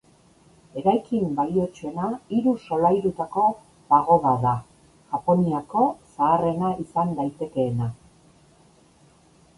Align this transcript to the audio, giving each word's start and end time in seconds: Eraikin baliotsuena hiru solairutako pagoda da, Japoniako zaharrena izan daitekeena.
Eraikin 0.79 1.25
baliotsuena 1.39 2.07
hiru 2.37 2.53
solairutako 2.63 3.43
pagoda 3.95 4.33
da, 4.47 4.55
Japoniako 5.13 5.85
zaharrena 6.15 6.75
izan 6.87 7.17
daitekeena. 7.21 7.93